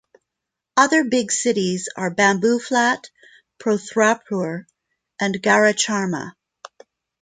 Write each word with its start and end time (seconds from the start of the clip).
Other 0.75 1.03
big 1.03 1.31
cities 1.31 1.87
are: 1.95 2.09
Bambooflat, 2.09 3.05
Prothrapur, 3.59 4.65
and 5.19 5.35
Garacharma. 5.43 6.33